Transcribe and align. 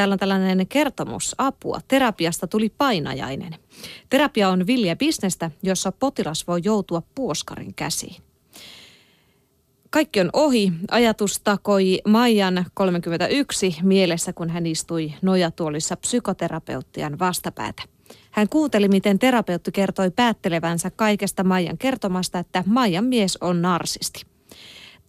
täällä 0.00 0.12
on 0.12 0.18
tällainen 0.18 0.66
kertomus 0.66 1.34
apua. 1.38 1.80
Terapiasta 1.88 2.46
tuli 2.46 2.72
painajainen. 2.78 3.56
Terapia 4.10 4.48
on 4.48 4.66
villiä 4.66 4.96
bisnestä, 4.96 5.50
jossa 5.62 5.92
potilas 5.92 6.46
voi 6.46 6.60
joutua 6.64 7.02
puoskarin 7.14 7.74
käsiin. 7.74 8.22
Kaikki 9.90 10.20
on 10.20 10.30
ohi. 10.32 10.72
Ajatus 10.90 11.40
takoi 11.40 12.00
Maijan 12.08 12.66
31 12.74 13.76
mielessä, 13.82 14.32
kun 14.32 14.50
hän 14.50 14.66
istui 14.66 15.12
nojatuolissa 15.22 15.96
psykoterapeuttian 15.96 17.18
vastapäätä. 17.18 17.82
Hän 18.30 18.48
kuunteli, 18.48 18.88
miten 18.88 19.18
terapeutti 19.18 19.72
kertoi 19.72 20.10
päättelevänsä 20.10 20.90
kaikesta 20.90 21.44
Maijan 21.44 21.78
kertomasta, 21.78 22.38
että 22.38 22.64
Maijan 22.66 23.04
mies 23.04 23.38
on 23.40 23.62
narsisti. 23.62 24.29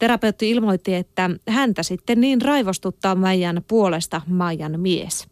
Terapeutti 0.01 0.49
ilmoitti, 0.49 0.95
että 0.95 1.29
häntä 1.47 1.83
sitten 1.83 2.21
niin 2.21 2.41
raivostuttaa 2.41 3.15
Maijan 3.15 3.63
puolesta 3.67 4.21
Maijan 4.27 4.79
mies. 4.79 5.27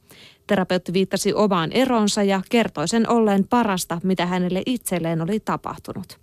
Terapeutti 0.47 0.93
viittasi 0.93 1.33
omaan 1.33 1.71
eronsa 1.71 2.23
ja 2.23 2.41
kertoi 2.49 2.87
sen 2.87 3.09
olleen 3.09 3.47
parasta, 3.47 4.01
mitä 4.03 4.25
hänelle 4.25 4.63
itselleen 4.65 5.21
oli 5.21 5.39
tapahtunut. 5.39 6.19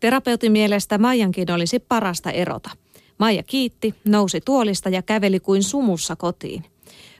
Terapeutin 0.00 0.52
mielestä 0.52 0.98
Maijankin 0.98 1.52
olisi 1.52 1.78
parasta 1.78 2.30
erota. 2.30 2.70
Maija 3.18 3.42
kiitti, 3.42 3.94
nousi 4.04 4.40
tuolista 4.40 4.88
ja 4.88 5.02
käveli 5.02 5.40
kuin 5.40 5.62
sumussa 5.62 6.16
kotiin. 6.16 6.64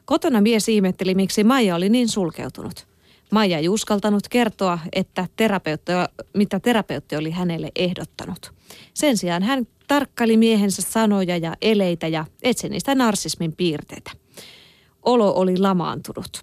Kotona 0.05 0.41
mies 0.41 0.69
ihmetteli, 0.69 1.15
miksi 1.15 1.45
Maija 1.45 1.77
oli 1.77 1.89
niin 1.89 2.09
sulkeutunut. 2.09 2.87
Maija 3.33 3.59
ei 3.59 3.69
uskaltanut 3.69 4.29
kertoa, 4.29 4.79
että 4.93 5.27
terapeutti, 5.37 5.93
mitä 6.35 6.61
terapeutti 6.61 7.17
oli 7.17 7.31
hänelle 7.31 7.73
ehdottanut. 7.77 8.53
Sen 8.95 9.17
sijaan 9.17 9.43
hän 9.43 9.67
tarkkaili 9.91 10.37
miehensä 10.37 10.83
sanoja 10.83 11.37
ja 11.37 11.57
eleitä 11.63 12.09
ja 12.09 12.25
etsi 12.43 12.69
niistä 12.69 12.95
narsismin 12.95 13.57
piirteitä. 13.57 14.11
Olo 15.03 15.35
oli 15.35 15.59
lamaantunut. 15.59 16.43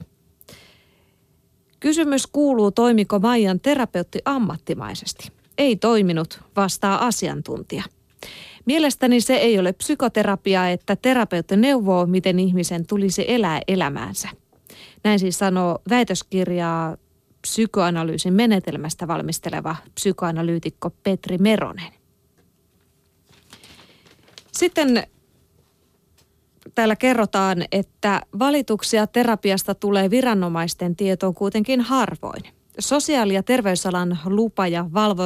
Kysymys 1.79 2.27
kuuluu, 2.27 2.71
toimiko 2.71 3.19
Maijan 3.19 3.59
terapeutti 3.59 4.19
ammattimaisesti. 4.25 5.31
Ei 5.57 5.75
toiminut, 5.75 6.39
vastaa 6.55 7.05
asiantuntija. 7.05 7.83
Mielestäni 8.65 9.21
se 9.21 9.35
ei 9.35 9.59
ole 9.59 9.73
psykoterapiaa, 9.73 10.69
että 10.69 10.95
terapeutti 10.95 11.57
neuvoo, 11.57 12.05
miten 12.05 12.39
ihmisen 12.39 12.87
tulisi 12.87 13.25
elää 13.27 13.61
elämäänsä. 13.67 14.29
Näin 15.03 15.19
siis 15.19 15.39
sanoo 15.39 15.79
väitöskirjaa 15.89 16.97
psykoanalyysin 17.41 18.33
menetelmästä 18.33 19.07
valmisteleva 19.07 19.75
psykoanalyytikko 19.95 20.89
Petri 20.89 21.37
Meronen. 21.37 21.96
Sitten 24.57 25.03
täällä 26.75 26.95
kerrotaan, 26.95 27.65
että 27.71 28.21
valituksia 28.39 29.07
terapiasta 29.07 29.75
tulee 29.75 30.09
viranomaisten 30.09 30.95
tietoon 30.95 31.33
kuitenkin 31.33 31.81
harvoin. 31.81 32.43
Sosiaali- 32.79 33.33
ja 33.33 33.43
terveysalan 33.43 34.19
lupa- 34.25 34.67
ja 34.67 34.85
valvo, 34.93 35.23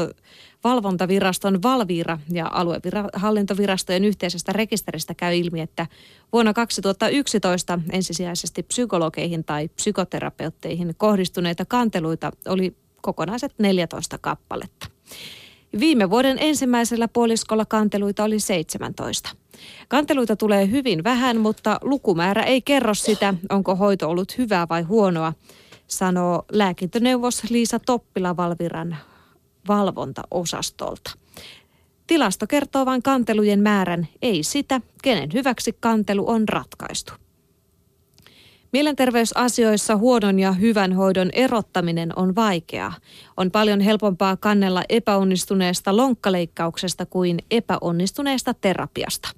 valvontaviraston 0.63 1.63
Valvira 1.63 2.19
ja 2.31 2.49
aluehallintovirastojen 2.53 4.05
yhteisestä 4.05 4.53
rekisteristä 4.53 5.13
käy 5.13 5.35
ilmi, 5.35 5.61
että 5.61 5.87
vuonna 6.33 6.53
2011 6.53 7.79
ensisijaisesti 7.91 8.63
psykologeihin 8.63 9.43
tai 9.43 9.67
psykoterapeutteihin 9.67 10.95
kohdistuneita 10.97 11.65
kanteluita 11.65 12.31
oli 12.47 12.75
kokonaiset 13.01 13.53
14 13.57 14.17
kappaletta. 14.17 14.87
Viime 15.79 16.09
vuoden 16.09 16.37
ensimmäisellä 16.39 17.07
puoliskolla 17.07 17.65
kanteluita 17.65 18.23
oli 18.23 18.39
17. 18.39 19.29
Kanteluita 19.87 20.35
tulee 20.35 20.71
hyvin 20.71 21.03
vähän, 21.03 21.37
mutta 21.37 21.79
lukumäärä 21.81 22.43
ei 22.43 22.61
kerro 22.61 22.93
sitä, 22.93 23.33
onko 23.49 23.75
hoito 23.75 24.09
ollut 24.09 24.37
hyvää 24.37 24.67
vai 24.69 24.81
huonoa, 24.81 25.33
sanoo 25.87 26.45
lääkintöneuvos 26.51 27.43
Liisa 27.49 27.79
Toppila 27.79 28.37
Valviran 28.37 28.97
valvontaosastolta. 29.67 31.11
Tilasto 32.07 32.47
kertoo 32.47 32.85
vain 32.85 33.03
kantelujen 33.03 33.59
määrän, 33.59 34.07
ei 34.21 34.43
sitä, 34.43 34.81
kenen 35.03 35.29
hyväksi 35.33 35.77
kantelu 35.79 36.29
on 36.29 36.49
ratkaistu. 36.49 37.13
Mielenterveysasioissa 38.73 39.97
huonon 39.97 40.39
ja 40.39 40.51
hyvän 40.51 40.93
hoidon 40.93 41.29
erottaminen 41.33 42.09
on 42.15 42.35
vaikeaa. 42.35 42.93
On 43.37 43.51
paljon 43.51 43.79
helpompaa 43.79 44.37
kannella 44.37 44.83
epäonnistuneesta 44.89 45.97
lonkkaleikkauksesta 45.97 47.05
kuin 47.05 47.39
epäonnistuneesta 47.51 48.53
terapiasta. 48.53 49.29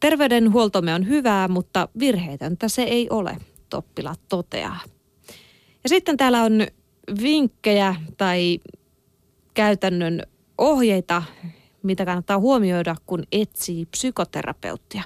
Terveydenhuoltomme 0.00 0.94
on 0.94 1.08
hyvää, 1.08 1.48
mutta 1.48 1.88
virheetöntä 1.98 2.68
se 2.68 2.82
ei 2.82 3.06
ole, 3.10 3.36
Toppila 3.70 4.14
toteaa. 4.28 4.80
Ja 5.82 5.88
sitten 5.88 6.16
täällä 6.16 6.42
on 6.42 6.66
vinkkejä 7.22 7.94
tai 8.16 8.60
käytännön 9.54 10.22
ohjeita, 10.58 11.22
mitä 11.82 12.04
kannattaa 12.04 12.38
huomioida, 12.38 12.96
kun 13.06 13.22
etsii 13.32 13.86
psykoterapeuttia. 13.86 15.02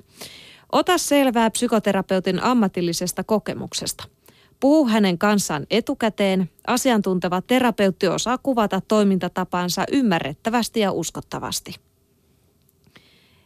Ota 0.73 0.99
selvää 0.99 1.51
psykoterapeutin 1.51 2.43
ammatillisesta 2.43 3.25
kokemuksesta. 3.25 4.05
Puhu 4.61 4.89
hänen 4.89 5.19
kanssaan 5.19 5.67
etukäteen. 5.71 6.51
Asiantunteva 6.67 7.43
terapeutti 7.43 8.09
osaa 8.09 8.39
kuvata 8.39 8.81
toimintatapansa 8.89 9.85
ymmärrettävästi 9.93 10.81
ja 10.81 10.93
uskottavasti. 10.93 11.75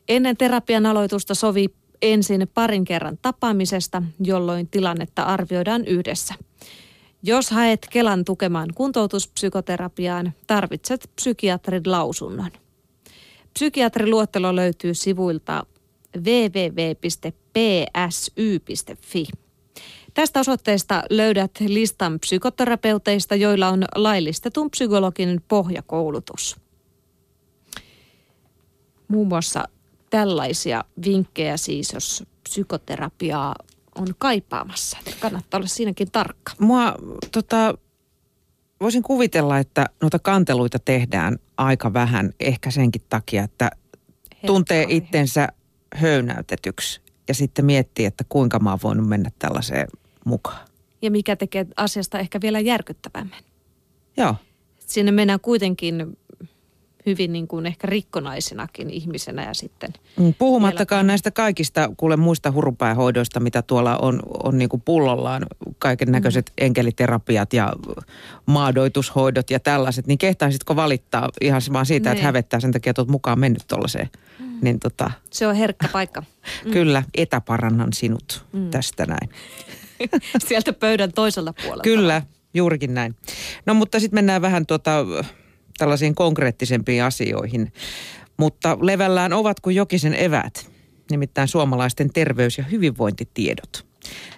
Ennen 0.09 0.37
terapian 0.37 0.87
aloitusta 0.87 1.35
sovi 1.35 1.67
ensin 2.03 2.49
parin 2.55 2.85
kerran 2.85 3.19
tapaamisesta, 3.23 4.03
jolloin 4.21 4.69
tilannetta 4.69 5.23
arvioidaan 5.23 5.85
yhdessä. 5.85 6.35
Jos 7.23 7.51
haet 7.51 7.87
Kelan 7.91 8.25
tukemaan 8.25 8.69
kuntoutuspsykoterapiaan, 8.75 10.33
tarvitset 10.47 11.11
psykiatrin 11.15 11.83
lausunnon. 11.87 12.51
Psykiatriluottelo 13.55 14.57
löytyy 14.57 14.95
sivuilta 14.95 15.67
www.psy.fi. 16.17 17.27
Tästä 20.15 20.41
osoitteesta 20.41 21.03
löydät 21.11 21.51
listan 21.61 22.21
psykoterapeuteista, 22.21 23.35
joilla 23.35 23.69
on 23.69 23.85
laillistetun 23.95 24.71
psykologin 24.71 25.43
pohjakoulutus. 25.49 26.57
Muun 29.09 29.29
muassa 29.29 29.65
tällaisia 30.11 30.85
vinkkejä 31.05 31.57
siis, 31.57 31.93
jos 31.93 32.25
psykoterapiaa 32.43 33.55
on 33.95 34.07
kaipaamassa. 34.19 34.99
Kannattaa 35.21 35.59
olla 35.59 35.69
siinäkin 35.69 36.11
tarkka. 36.11 36.53
Mua 36.59 36.95
tota, 37.33 37.75
voisin 38.81 39.03
kuvitella, 39.03 39.59
että 39.59 39.87
noita 40.03 40.19
kanteluita 40.19 40.79
tehdään 40.79 41.39
aika 41.57 41.93
vähän, 41.93 42.31
ehkä 42.41 42.71
senkin 42.71 43.03
takia, 43.09 43.45
että 43.45 43.71
tuntee 44.47 44.87
itsensä 44.89 45.49
höynäytetyksi 45.95 47.01
ja 47.29 47.35
sitten 47.35 47.65
miettii, 47.65 48.07
että 48.07 48.25
kuinka 48.29 48.59
mä 48.59 48.71
oon 48.71 48.79
voinut 48.83 49.09
mennä 49.09 49.31
tällaiseen 49.39 49.89
mukaan. 50.25 50.69
Ja 51.03 51.11
mikä 51.11 51.37
tekee 51.37 51.67
asiasta 51.77 52.19
ehkä 52.19 52.41
vielä 52.41 52.61
järkyttävämmän. 52.61 53.43
Joo. 54.17 54.35
Sinne 54.79 55.13
mennään 55.13 55.41
kuitenkin 55.41 56.17
hyvin 57.07 57.33
niin 57.33 57.49
kuin 57.49 57.67
ehkä 57.67 57.87
rikkonaisenakin 57.87 58.91
ihmisenä 58.91 59.45
ja 59.45 59.55
sitten... 59.55 59.91
Mm, 60.17 60.35
puhumattakaan 60.39 60.99
vielä... 60.99 61.07
näistä 61.07 61.31
kaikista 61.31 61.91
kuule 61.97 62.17
muista 62.17 62.53
hurupäähoidoista, 62.53 63.41
mitä 63.41 63.63
tuolla 63.63 63.97
on, 63.97 64.23
on 64.45 64.59
niin 64.59 64.69
kuin 64.69 64.83
pullollaan, 64.85 65.47
kaiken 65.79 66.13
näköiset 66.13 66.47
mm. 66.47 66.65
enkeliterapiat 66.65 67.53
ja 67.53 67.73
maadoitushoidot 68.47 69.51
ja 69.51 69.61
tällaiset, 69.61 70.07
niin 70.07 70.19
kehtaisitko 70.19 70.77
valittaa 70.77 71.29
ihan 71.41 71.63
vaan 71.73 71.87
siitä, 71.87 72.09
ne. 72.09 72.13
että 72.13 72.21
niin. 72.21 72.27
hävettää 72.27 72.61
sen 72.61 72.73
takia, 72.73 72.91
että 72.91 73.03
olet 73.03 73.11
mukaan 73.11 73.41
mennyt 73.41 73.65
tuollaiseen? 73.69 74.09
Mm. 74.39 74.46
Niin 74.63 74.81
tota... 74.81 75.11
Se 75.31 75.47
on 75.47 75.55
herkkä 75.55 75.89
paikka. 75.89 76.23
Mm. 76.65 76.71
Kyllä, 76.73 77.03
etäparannan 77.15 77.93
sinut 77.93 78.47
mm. 78.53 78.71
tästä 78.71 79.07
näin. 79.07 79.31
Sieltä 80.49 80.73
pöydän 80.73 81.13
toisella 81.13 81.53
puolella. 81.53 81.83
Kyllä, 81.83 82.23
juurikin 82.55 82.95
näin. 82.95 83.17
No 83.67 83.75
mutta 83.75 84.01
sitten 84.01 84.17
mennään 84.17 84.43
vähän 84.43 84.67
tuota 84.67 85.05
tällaisiin 85.79 86.15
konkreettisempiin 86.15 87.05
asioihin. 87.05 87.73
Mutta 88.37 88.79
levällään 88.81 89.33
ovat 89.33 89.61
kuin 89.61 89.77
jokisen 89.77 90.15
evät, 90.15 90.71
nimittäin 91.11 91.49
suomalaisten 91.49 92.13
terveys- 92.13 92.59
ja 92.59 92.65
hyvinvointitiedot. 92.65 93.87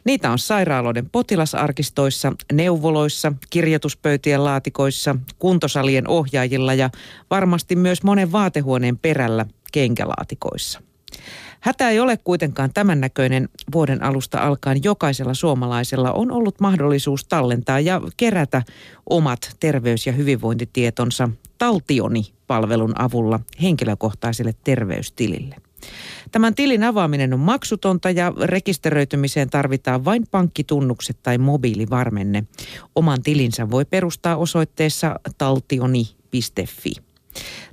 Niitä 0.04 0.30
on 0.30 0.38
sairaaloiden 0.38 1.10
potilasarkistoissa, 1.10 2.32
neuvoloissa, 2.52 3.32
kirjoituspöytien 3.50 4.44
laatikoissa, 4.44 5.16
kuntosalien 5.38 6.08
ohjaajilla 6.08 6.74
ja 6.74 6.90
varmasti 7.30 7.76
myös 7.76 8.02
monen 8.02 8.32
vaatehuoneen 8.32 8.98
perällä 8.98 9.46
kenkälaatikoissa. 9.72 10.82
Hätä 11.60 11.90
ei 11.90 12.00
ole 12.00 12.16
kuitenkaan 12.16 12.70
tämän 12.74 13.00
näköinen. 13.00 13.48
Vuoden 13.72 14.02
alusta 14.02 14.38
alkaen 14.38 14.84
jokaisella 14.84 15.34
suomalaisella 15.34 16.12
on 16.12 16.30
ollut 16.30 16.60
mahdollisuus 16.60 17.24
tallentaa 17.24 17.80
ja 17.80 18.00
kerätä 18.16 18.62
omat 19.10 19.56
terveys- 19.60 20.06
ja 20.06 20.12
hyvinvointitietonsa 20.12 21.28
Taltioni-palvelun 21.58 22.92
avulla 23.00 23.40
henkilökohtaiselle 23.62 24.54
terveystilille. 24.64 25.56
Tämän 26.32 26.54
tilin 26.54 26.82
avaaminen 26.82 27.34
on 27.34 27.40
maksutonta 27.40 28.10
ja 28.10 28.32
rekisteröitymiseen 28.42 29.50
tarvitaan 29.50 30.04
vain 30.04 30.26
pankkitunnukset 30.30 31.18
tai 31.22 31.38
mobiilivarmenne. 31.38 32.44
Oman 32.94 33.22
tilinsä 33.22 33.70
voi 33.70 33.84
perustaa 33.84 34.36
osoitteessa 34.36 35.20
taltioni.fi. 35.38 37.07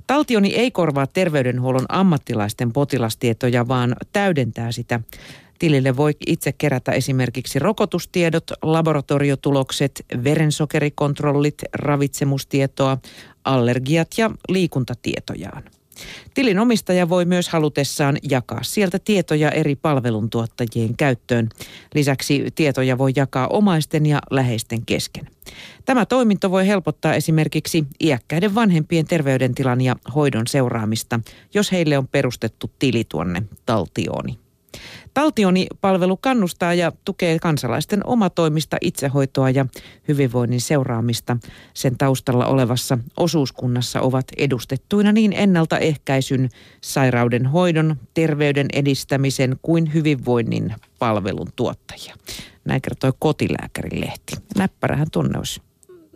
Taltioni 0.06 0.54
ei 0.54 0.70
korvaa 0.70 1.06
terveydenhuollon 1.06 1.86
ammattilaisten 1.88 2.72
potilastietoja, 2.72 3.68
vaan 3.68 3.96
täydentää 4.12 4.72
sitä. 4.72 5.00
Tilille 5.58 5.96
voi 5.96 6.12
itse 6.26 6.52
kerätä 6.52 6.92
esimerkiksi 6.92 7.58
rokotustiedot, 7.58 8.50
laboratoriotulokset, 8.62 10.04
verensokerikontrollit, 10.24 11.62
ravitsemustietoa, 11.72 12.98
allergiat 13.44 14.08
ja 14.18 14.30
liikuntatietojaan. 14.48 15.62
Tilin 16.34 16.58
omistaja 16.58 17.08
voi 17.08 17.24
myös 17.24 17.48
halutessaan 17.48 18.16
jakaa 18.30 18.62
sieltä 18.62 18.98
tietoja 18.98 19.50
eri 19.50 19.76
palveluntuottajien 19.76 20.96
käyttöön. 20.96 21.48
Lisäksi 21.94 22.46
tietoja 22.54 22.98
voi 22.98 23.12
jakaa 23.16 23.46
omaisten 23.48 24.06
ja 24.06 24.18
läheisten 24.30 24.86
kesken. 24.86 25.28
Tämä 25.84 26.06
toiminto 26.06 26.50
voi 26.50 26.66
helpottaa 26.66 27.14
esimerkiksi 27.14 27.84
iäkkäiden 28.00 28.54
vanhempien 28.54 29.06
terveydentilan 29.06 29.80
ja 29.80 29.96
hoidon 30.14 30.46
seuraamista, 30.46 31.20
jos 31.54 31.72
heille 31.72 31.98
on 31.98 32.08
perustettu 32.08 32.70
tili 32.78 33.04
tuonne 33.04 33.42
taltiooni. 33.66 34.45
Taltioni-palvelu 35.16 36.16
kannustaa 36.16 36.74
ja 36.74 36.92
tukee 37.04 37.38
kansalaisten 37.38 38.06
omatoimista 38.06 38.76
itsehoitoa 38.80 39.50
ja 39.50 39.66
hyvinvoinnin 40.08 40.60
seuraamista. 40.60 41.36
Sen 41.74 41.98
taustalla 41.98 42.46
olevassa 42.46 42.98
osuuskunnassa 43.16 44.00
ovat 44.00 44.24
edustettuina 44.36 45.12
niin 45.12 45.32
ennaltaehkäisyn, 45.32 46.48
sairauden 46.80 47.46
hoidon, 47.46 47.96
terveyden 48.14 48.66
edistämisen 48.72 49.56
kuin 49.62 49.94
hyvinvoinnin 49.94 50.74
palvelun 50.98 51.48
tuottajia. 51.56 52.14
Näin 52.64 52.82
kertoi 52.82 53.12
kotilääkärin 53.18 54.00
lehti. 54.00 54.36
Näppärähän 54.56 55.10
tunne 55.12 55.38
olisi 55.38 55.60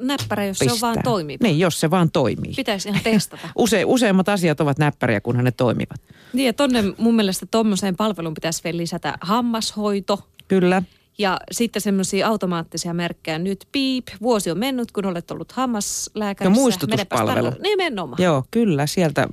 näppärä, 0.01 0.47
jos 0.47 0.59
pistää. 0.59 0.79
se 0.79 0.87
on 0.87 0.93
vaan 0.95 1.05
toimiva. 1.05 1.39
Niin, 1.43 1.59
jos 1.59 1.81
se 1.81 1.91
vaan 1.91 2.11
toimii. 2.11 2.53
Pitäisi 2.57 2.89
ihan 2.89 3.01
testata. 3.05 3.49
Use, 3.59 3.85
useimmat 3.85 4.29
asiat 4.29 4.61
ovat 4.61 4.79
näppäriä, 4.79 5.21
kunhan 5.21 5.45
ne 5.45 5.51
toimivat. 5.51 6.01
Niin 6.33 6.47
ja 6.47 6.53
tonne 6.53 6.85
mun 6.99 7.15
mielestä 7.15 7.47
tuommoiseen 7.51 7.97
palveluun 7.97 8.35
pitäisi 8.35 8.65
vielä 8.65 8.77
lisätä 8.77 9.19
hammashoito. 9.21 10.29
Kyllä. 10.49 10.83
Ja 11.19 11.41
sitten 11.51 11.83
semmoisia 11.83 12.29
automaattisia 12.29 12.95
merkkejä. 12.95 13.39
Nyt 13.39 13.67
piip, 13.73 14.07
vuosi 14.23 14.51
on 14.51 14.59
mennyt, 14.59 14.93
kun 14.93 15.07
olet 15.07 15.31
ollut 15.31 15.53
hammaslääkärissä. 15.53 16.51
Ja 16.51 16.63
muistutuspalvelu. 16.63 17.53
Nimenomaan. 17.63 18.23
Joo, 18.23 18.45
kyllä. 18.51 18.87
Sieltä 18.87 19.29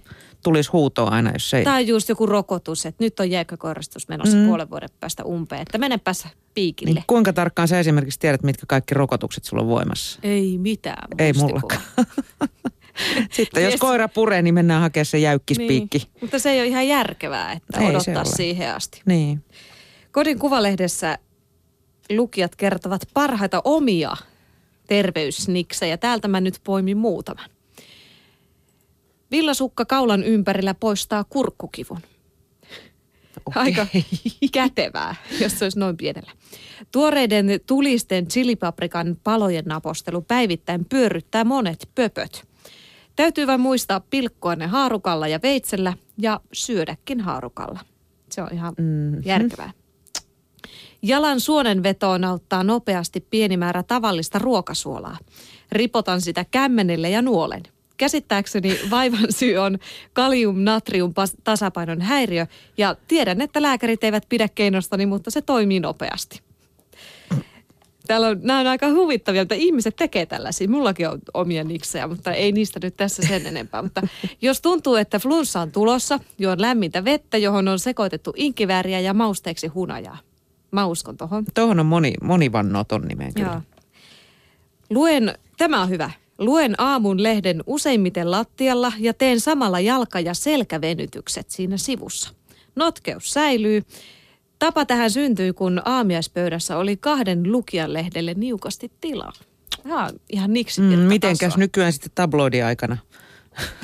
tulisi 0.47 0.69
huutoa 0.71 1.09
aina, 1.09 1.31
jos 1.31 1.53
ei... 1.53 1.63
Tai 1.63 1.87
just 1.87 2.09
joku 2.09 2.25
rokotus, 2.25 2.85
että 2.85 3.03
nyt 3.03 3.19
on 3.19 3.31
jääkökoristus 3.31 4.07
menossa 4.07 4.37
mm. 4.37 4.45
puolen 4.45 4.69
vuoden 4.69 4.89
päästä 4.99 5.23
umpeen, 5.23 5.61
että 5.61 5.77
menepäs 5.77 6.27
piikille. 6.53 6.93
Niin 6.93 7.03
kuinka 7.07 7.33
tarkkaan 7.33 7.67
sä 7.67 7.79
esimerkiksi 7.79 8.19
tiedät, 8.19 8.43
mitkä 8.43 8.63
kaikki 8.67 8.93
rokotukset 8.93 9.43
sulla 9.43 9.63
on 9.63 9.69
voimassa? 9.69 10.19
Ei 10.23 10.57
mitään. 10.57 11.07
Ei 11.17 11.33
mullakaan. 11.33 11.81
Sitten 13.31 13.63
jos 13.63 13.71
yes. 13.71 13.79
koira 13.79 14.07
puree, 14.07 14.41
niin 14.41 14.53
mennään 14.53 14.81
hakemaan 14.81 15.05
se 15.05 15.17
jäykkispiikki. 15.17 15.97
Niin. 15.97 16.11
Mutta 16.21 16.39
se 16.39 16.51
ei 16.51 16.59
ole 16.59 16.67
ihan 16.67 16.87
järkevää, 16.87 17.51
että 17.51 17.79
ei 17.79 17.89
odottaa 17.89 18.25
siihen 18.25 18.75
asti. 18.75 19.01
Niin. 19.05 19.43
Kodin 20.11 20.39
kuvalehdessä 20.39 21.17
lukijat 22.15 22.55
kertovat 22.55 23.01
parhaita 23.13 23.61
omia 23.63 24.17
terveysniksejä. 24.87 25.97
Täältä 25.97 26.27
mä 26.27 26.41
nyt 26.41 26.59
poimin 26.63 26.97
muutaman. 26.97 27.49
Villasukka 29.31 29.85
kaulan 29.85 30.23
ympärillä 30.23 30.73
poistaa 30.73 31.23
kurkkukivun. 31.23 31.99
Okay. 33.45 33.63
Aika 33.63 33.87
kätevää, 34.51 35.15
jos 35.41 35.59
se 35.59 35.65
olisi 35.65 35.79
noin 35.79 35.97
pienellä. 35.97 36.31
Tuoreiden 36.91 37.45
tulisten 37.65 38.27
chilipaprikan 38.27 39.17
palojen 39.23 39.65
napostelu 39.65 40.21
päivittäin 40.21 40.85
pyörryttää 40.85 41.43
monet 41.43 41.89
pöpöt. 41.95 42.47
Täytyy 43.15 43.47
vain 43.47 43.61
muistaa 43.61 43.99
pilkkoa 43.99 44.55
ne 44.55 44.67
haarukalla 44.67 45.27
ja 45.27 45.39
veitsellä 45.43 45.93
ja 46.17 46.39
syödäkin 46.53 47.21
haarukalla. 47.21 47.79
Se 48.31 48.41
on 48.41 48.49
ihan 48.51 48.73
mm-hmm. 48.77 49.21
järkevää. 49.25 49.71
Jalan 51.01 51.39
suonenvetoon 51.39 52.23
auttaa 52.23 52.63
nopeasti 52.63 53.19
pieni 53.19 53.57
määrä 53.57 53.83
tavallista 53.83 54.39
ruokasuolaa. 54.39 55.17
Ripotan 55.71 56.21
sitä 56.21 56.45
kämmenelle 56.51 57.09
ja 57.09 57.21
nuolen– 57.21 57.63
käsittääkseni 57.97 58.79
vaivan 58.89 59.27
syy 59.29 59.57
on 59.57 59.79
kalium-natrium-tasapainon 60.13 62.01
häiriö 62.01 62.47
ja 62.77 62.95
tiedän, 63.07 63.41
että 63.41 63.61
lääkärit 63.61 64.03
eivät 64.03 64.23
pidä 64.29 64.47
keinostani, 64.55 65.05
mutta 65.05 65.31
se 65.31 65.41
toimii 65.41 65.79
nopeasti. 65.79 66.41
Täällä 68.07 68.27
on, 68.27 68.39
nämä 68.41 68.59
on 68.59 68.67
aika 68.67 68.89
huvittavia, 68.89 69.41
että 69.41 69.55
ihmiset 69.55 69.95
tekee 69.95 70.25
tällaisia. 70.25 70.69
Mullakin 70.69 71.09
on 71.09 71.19
omia 71.33 71.63
niksejä, 71.63 72.07
mutta 72.07 72.31
ei 72.31 72.51
niistä 72.51 72.79
nyt 72.83 72.97
tässä 72.97 73.23
sen 73.27 73.45
enempää. 73.45 73.81
Mutta 73.81 74.07
jos 74.41 74.61
tuntuu, 74.61 74.95
että 74.95 75.19
flunssa 75.19 75.61
on 75.61 75.71
tulossa, 75.71 76.19
juon 76.39 76.61
lämmintä 76.61 77.05
vettä, 77.05 77.37
johon 77.37 77.67
on 77.67 77.79
sekoitettu 77.79 78.33
inkivääriä 78.35 78.99
ja 78.99 79.13
mausteeksi 79.13 79.67
hunajaa. 79.67 80.17
Mä 80.71 80.85
uskon 80.85 81.17
tohon. 81.17 81.45
Tohon 81.53 81.79
on 81.79 81.85
moni, 81.85 82.13
moni 82.21 82.51
vannoo 82.51 82.83
ton 82.83 83.01
nimeen 83.01 83.33
kyllä. 83.33 83.47
Joo. 83.47 83.61
Luen, 84.89 85.37
tämä 85.57 85.81
on 85.81 85.89
hyvä. 85.89 86.11
Luen 86.37 86.75
aamun 86.77 87.23
lehden 87.23 87.63
useimmiten 87.67 88.31
lattialla 88.31 88.93
ja 88.99 89.13
teen 89.13 89.39
samalla 89.39 89.79
jalka- 89.79 90.19
ja 90.19 90.33
selkävenytykset 90.33 91.49
siinä 91.49 91.77
sivussa. 91.77 92.29
Notkeus 92.75 93.33
säilyy. 93.33 93.83
Tapa 94.59 94.85
tähän 94.85 95.11
syntyi, 95.11 95.53
kun 95.53 95.81
aamiaispöydässä 95.85 96.77
oli 96.77 96.97
kahden 96.97 97.51
lukijan 97.51 97.93
lehdelle 97.93 98.33
niukasti 98.33 98.91
tilaa. 99.01 99.33
Ja, 99.85 100.09
ihan 100.29 100.53
niksi 100.53 100.81
mm, 100.81 100.87
Mitenkäs 100.87 101.37
tasoa. 101.49 101.57
nykyään 101.59 101.93
sitten 101.93 102.11
tabloidiaikana? 102.15 102.97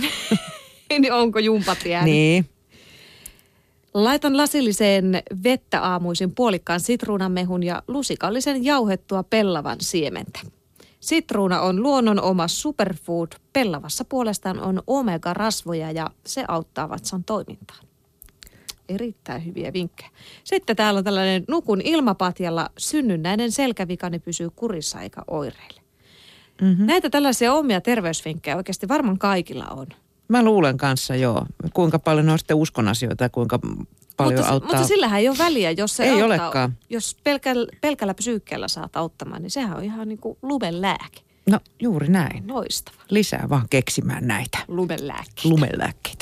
niin 0.90 1.14
onko 1.14 1.40
jumpat 1.40 1.86
jäänyt? 1.86 2.14
Niin. 2.14 2.46
Laitan 3.94 4.38
lasilliseen 4.38 5.24
vettä 5.44 5.82
aamuisin 5.82 6.36
puolikkaan 6.36 6.80
sitruunamehun 6.80 7.64
ja 7.64 7.84
lusikallisen 7.88 8.64
jauhettua 8.66 9.24
pellavan 9.24 9.78
siementä. 9.82 10.40
Sitruuna 11.04 11.62
on 11.62 11.84
luonnon 11.84 12.22
oma 12.22 12.48
superfood. 12.48 13.28
Pellavassa 13.54 14.06
puolestaan 14.06 14.60
on 14.60 14.84
omega-rasvoja 14.88 15.92
ja 15.92 16.10
se 16.26 16.46
auttaa 16.48 16.90
vatsan 16.90 17.24
toimintaan. 17.24 17.86
Erittäin 18.90 19.46
hyviä 19.46 19.74
vinkkejä. 19.74 20.10
Sitten 20.44 20.76
täällä 20.76 20.98
on 20.98 21.04
tällainen 21.04 21.44
nukun 21.48 21.82
ilmapatjalla 21.82 22.70
synnynnäinen 22.78 23.52
selkävikani 23.52 24.20
pysyy 24.20 24.50
kurissa 24.56 25.02
eikä 25.02 25.22
oireille. 25.28 25.82
Mm-hmm. 26.62 26.86
Näitä 26.86 27.10
tällaisia 27.10 27.54
omia 27.54 27.82
terveysvinkkejä 27.82 28.58
oikeasti 28.58 28.88
varmaan 28.88 29.20
kaikilla 29.20 29.66
on. 29.66 29.88
Mä 30.34 30.44
luulen 30.44 30.78
kanssa, 30.78 31.16
joo. 31.16 31.46
Kuinka 31.74 32.00
paljon 32.00 32.30
on 32.30 32.40
sitten 32.40 32.58
uskon 32.58 32.88
asioita 32.88 33.30
kuinka 33.30 33.60
paljon 34.18 34.40
mutta, 34.40 34.52
auttaa. 34.52 34.72
Mutta 34.72 34.88
sillähän 34.88 35.20
ei 35.20 35.30
ole 35.30 35.38
väliä, 35.38 35.72
jos 35.72 35.96
se 35.96 36.04
ei 36.04 36.10
auttaa, 36.10 36.26
olekaan. 36.26 36.78
Jos 36.90 37.18
pelkällä, 37.24 37.68
pelkällä 37.82 38.14
psyykkeellä 38.14 38.68
saat 38.68 38.96
auttamaan, 38.96 39.42
niin 39.42 39.52
sehän 39.52 39.78
on 39.78 39.84
ihan 39.84 40.08
niin 40.08 40.18
kuin 40.18 40.38
lumelääke. 40.42 41.20
No 41.50 41.60
juuri 41.82 42.08
näin. 42.08 42.44
Loistava. 42.48 42.98
Lisää 43.10 43.46
vaan 43.50 43.68
keksimään 43.70 44.28
näitä. 44.28 44.58
Lumelääkkeitä. 44.68 45.50
Lumelääkkeitä. 45.50 46.22